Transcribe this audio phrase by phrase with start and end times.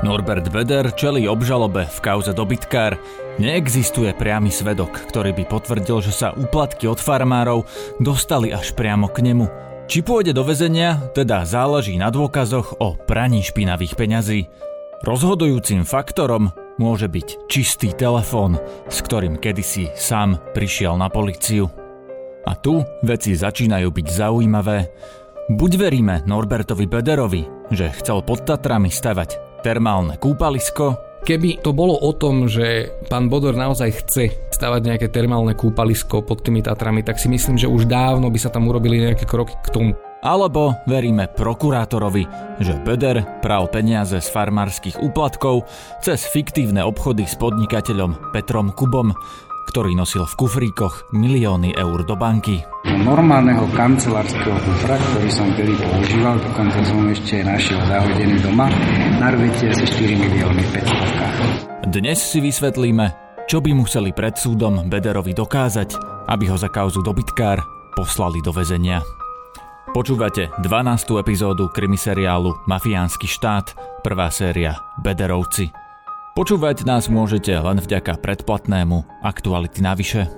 [0.00, 2.96] Norbert Beder čelí obžalobe v kauze dobytkár.
[3.36, 7.68] Neexistuje priamy svedok, ktorý by potvrdil, že sa úplatky od farmárov
[8.00, 9.44] dostali až priamo k nemu.
[9.92, 14.48] Či pôjde do väzenia, teda záleží na dôkazoch o praní špinavých peňazí.
[15.04, 18.56] Rozhodujúcim faktorom môže byť čistý telefón,
[18.88, 21.68] s ktorým kedysi sám prišiel na policiu.
[22.48, 24.78] A tu veci začínajú byť zaujímavé.
[25.52, 32.16] Buď veríme Norbertovi Bederovi, že chcel pod Tatrami stavať termálne kúpalisko, Keby to bolo o
[32.16, 34.24] tom, že pán Bodor naozaj chce
[34.56, 38.48] stavať nejaké termálne kúpalisko pod tými Tatrami, tak si myslím, že už dávno by sa
[38.48, 39.92] tam urobili nejaké kroky k tomu.
[40.24, 42.24] Alebo veríme prokurátorovi,
[42.60, 45.68] že Beder pral peniaze z farmárskych úplatkov
[46.00, 49.12] cez fiktívne obchody s podnikateľom Petrom Kubom,
[49.70, 52.58] ktorý nosil v kufríkoch milióny eur do banky.
[52.90, 58.66] Normálneho kancelárskeho kufra, ktorý som kedy používal, dokonca som ešte našiel zahodený doma,
[59.22, 60.62] narvete asi 4 milióny
[61.86, 61.86] 500.
[61.86, 63.06] Dnes si vysvetlíme,
[63.46, 65.94] čo by museli pred súdom Bederovi dokázať,
[66.26, 67.62] aby ho za kauzu dobytkár
[67.94, 69.06] poslali do väzenia.
[69.90, 71.18] Počúvate 12.
[71.18, 73.74] epizódu krimiseriálu Mafiánsky štát,
[74.06, 75.79] prvá séria Bederovci.
[76.30, 80.30] Počúvať nás môžete len vďaka predplatnému Aktuality navyše.